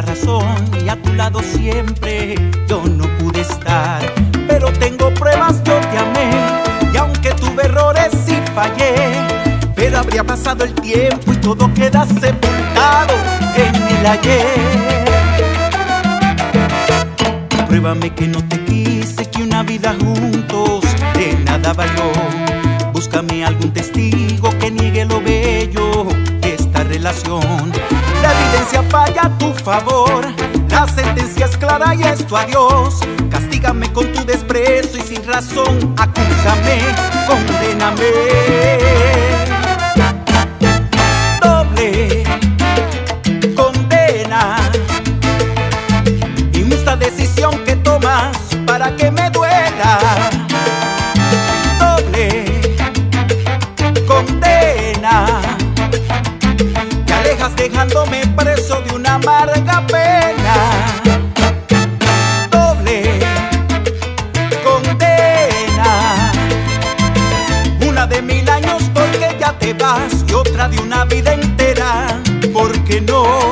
[0.00, 2.34] la razón y a tu lado siempre
[2.66, 4.00] yo no pude estar.
[4.48, 6.30] Pero tengo pruebas, yo te amé
[6.92, 8.94] y aunque tuve errores y fallé,
[9.74, 13.14] pero habría pasado el tiempo y todo queda sepultado
[13.56, 15.04] en el ayer.
[17.68, 22.10] Pruébame que no te quise, que una vida juntos de nada valió.
[22.92, 26.06] Búscame algún testigo que niegue lo bello
[26.40, 27.79] de esta relación
[28.70, 30.26] justicia falla a tu favor.
[30.68, 33.00] La sentencia es clara y es tu adiós.
[33.30, 35.94] Castígame con tu desprecio y sin razón.
[35.98, 36.80] Acúsame,
[37.26, 38.12] condename.
[41.42, 42.24] Doble
[43.56, 44.56] condena.
[46.52, 46.62] Y
[46.96, 48.36] decisión que tomas
[48.66, 49.19] para que me
[71.00, 72.20] la vida entera,
[72.52, 73.49] porque no?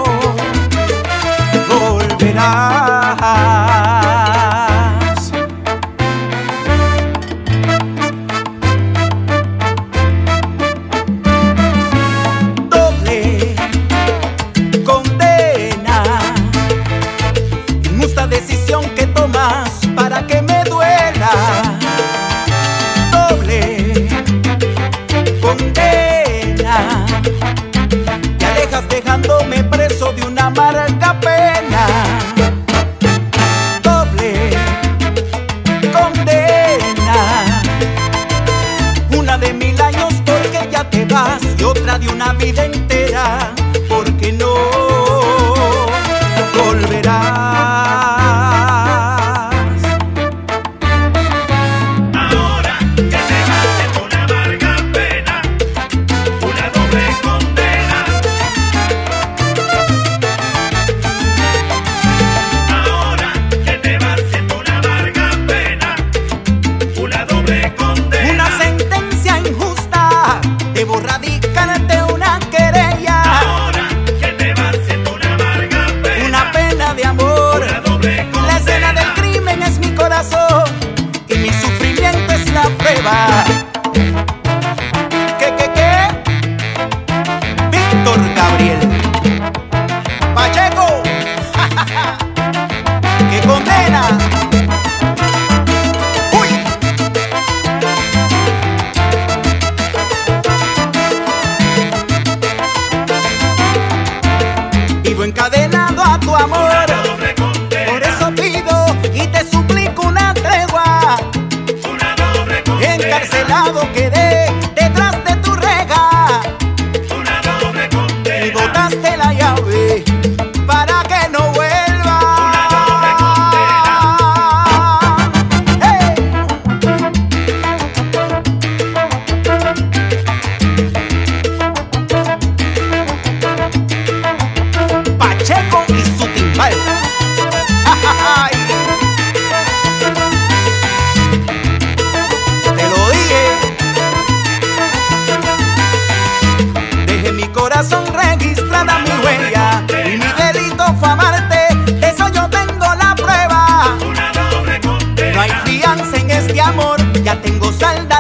[157.79, 158.18] salda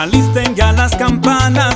[0.00, 1.69] Alisten ya las campanas.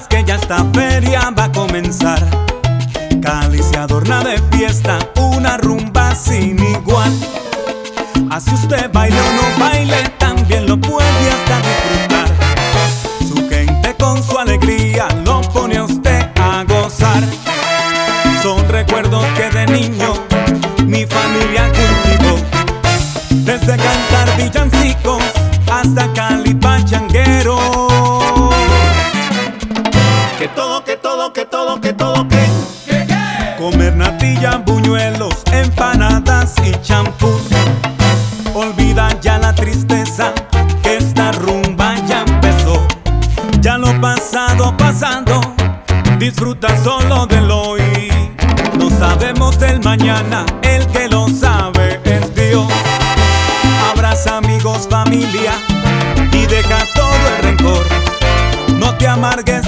[59.24, 59.63] No te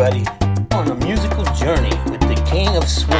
[0.00, 0.24] everybody?
[0.72, 3.19] On a musical journey with the king of swing,